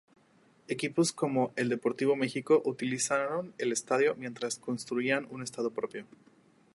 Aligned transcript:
Equipos 0.67 1.11
como 1.13 1.53
el 1.55 1.69
Deportivo 1.69 2.15
Mixco 2.15 2.63
utilizaron 2.65 3.53
el 3.59 3.71
estadio 3.71 4.15
mientras 4.15 4.57
construían 4.57 5.27
un 5.29 5.43
estadio 5.43 5.69
propio. 5.71 6.07